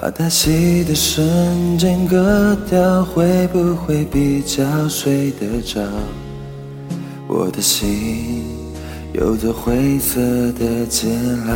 [0.00, 5.80] 把它洗的瞬间割掉，会不会比较睡得着？
[7.26, 8.44] 我的心
[9.12, 10.20] 有座灰色
[10.52, 11.10] 的监
[11.44, 11.52] 牢，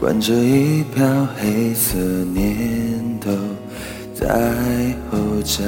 [0.00, 1.06] 关着一票
[1.40, 1.96] 黑色
[2.34, 3.30] 念头
[4.12, 4.26] 在
[5.08, 5.62] 吼叫。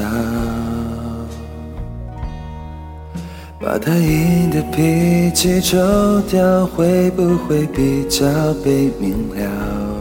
[3.61, 8.27] 把太硬的脾气抽掉，会不会比较
[8.65, 9.95] 被明了？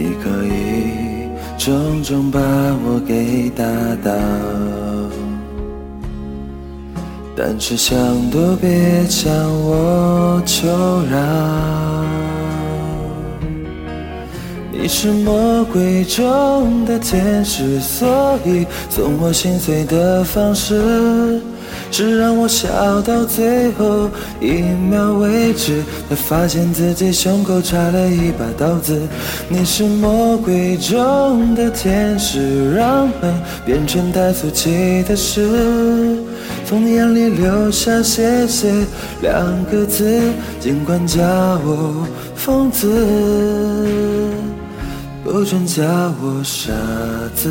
[0.00, 1.28] 你可以
[1.58, 3.62] 重重把我给打
[4.02, 4.10] 倒，
[7.36, 7.98] 但是想
[8.30, 9.30] 都别向
[9.62, 10.66] 我求
[11.10, 11.18] 饶。
[14.72, 21.42] 你是魔鬼中的天使，所以送我心碎的方式。
[21.90, 24.08] 是让我笑到最后
[24.40, 29.00] 一秒为止，才发现自己胸口插了一把刀子。
[29.48, 33.34] 你是魔鬼中的天使，让恨
[33.66, 36.18] 变成太俗气的事，
[36.64, 38.72] 从眼里流下谢谢
[39.20, 40.20] 两个字，
[40.58, 41.20] 尽管叫
[41.64, 42.88] 我疯子，
[45.22, 46.72] 不准叫我傻
[47.34, 47.50] 子。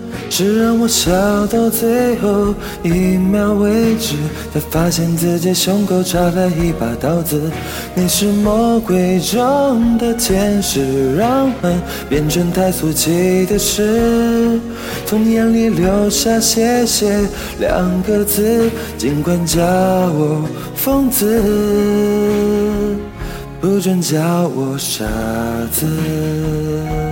[0.29, 1.11] 是让我笑
[1.47, 4.15] 到最后一秒为止，
[4.53, 7.41] 才发现自己胸口插了一把刀子。
[7.93, 11.79] 你是魔鬼中的天使，让恨
[12.09, 14.59] 变成太俗气的事，
[15.05, 17.27] 从眼里流下谢谢
[17.59, 21.41] 两个字，尽管叫我疯子，
[23.59, 24.19] 不准叫
[24.55, 25.05] 我傻
[25.71, 27.10] 子。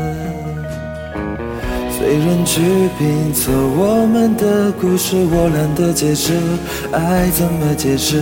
[2.00, 2.62] 被人去
[2.98, 6.34] 拼凑我们的故事，我懒得解释，
[6.94, 8.22] 爱怎么解释？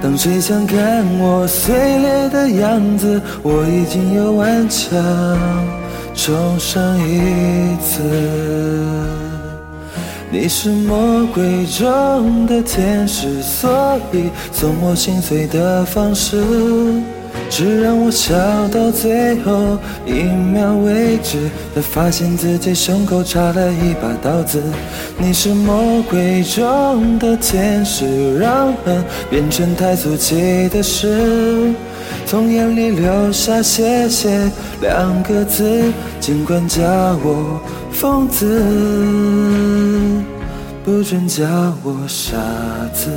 [0.00, 4.96] 当谁想看我碎裂的样子，我已经有顽强
[6.14, 8.00] 重生一次。
[10.30, 16.36] 你是魔鬼中的天使，所以送我心碎的方式。
[17.50, 18.36] 只让我笑
[18.68, 21.38] 到最后一秒为止，
[21.74, 24.62] 才发现自己胸口插了一把刀子。
[25.16, 31.72] 你是魔鬼中的天使，让恨变成太俗气的事，
[32.26, 34.50] 从眼里流下谢谢
[34.80, 35.90] 两个字，
[36.20, 36.82] 尽管叫
[37.24, 37.60] 我
[37.90, 38.46] 疯子，
[40.84, 41.44] 不准叫
[41.82, 42.36] 我傻
[42.92, 43.08] 子。